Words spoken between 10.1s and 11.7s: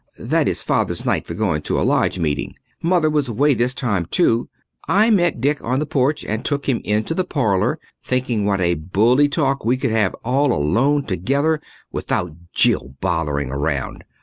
all alone together,